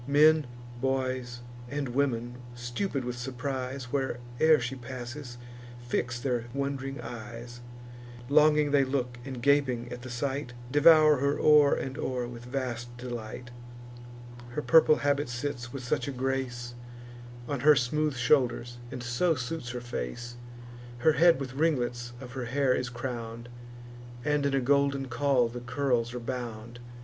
[0.07, 0.47] Men,
[0.81, 5.37] boys, and women, stupid with surprise, Where'er she passes,
[5.79, 7.59] fix their wond'ring eyes:
[8.27, 12.97] Longing they look, and, gaping at the sight, Devour her o'er and o'er with vast
[12.97, 13.51] delight;
[14.53, 16.73] Her purple habit sits with such a grace
[17.47, 20.35] On her smooth shoulders, and so suits her face;
[20.97, 23.49] Her head with ringlets of her hair is crown'd,
[24.25, 26.79] And in a golden caul the curls are bound.